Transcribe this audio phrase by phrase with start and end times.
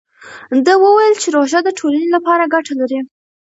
[0.65, 2.99] ده وویل چې روژه د ټولنې لپاره ګټه لري.